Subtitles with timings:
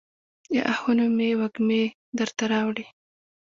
[0.53, 1.83] د آهونو مې وږمې
[2.17, 2.85] درته راوړي